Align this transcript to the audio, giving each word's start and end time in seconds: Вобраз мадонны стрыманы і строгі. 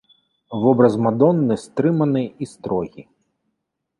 Вобраз 0.63 0.95
мадонны 1.07 1.57
стрыманы 1.65 2.23
і 2.45 2.47
строгі. 2.53 3.01